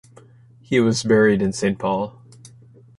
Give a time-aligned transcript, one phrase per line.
[0.61, 2.19] He was buried in Saint Paul.